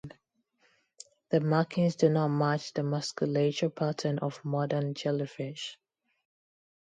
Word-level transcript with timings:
The 1.29 1.41
markings 1.41 1.95
do 1.95 2.09
not 2.09 2.29
match 2.29 2.73
the 2.73 2.81
musculature 2.81 3.69
pattern 3.69 4.17
of 4.17 4.43
modern 4.43 4.95
jellyfish. 4.95 5.77